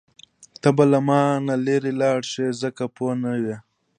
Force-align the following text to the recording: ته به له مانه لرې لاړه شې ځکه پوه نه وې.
ته 0.61 0.69
به 0.75 0.83
له 0.91 0.99
مانه 1.07 1.55
لرې 1.65 1.91
لاړه 2.01 2.23
شې 2.31 2.45
ځکه 2.61 2.83
پوه 2.95 3.13
نه 3.23 3.31
وې. 3.41 3.57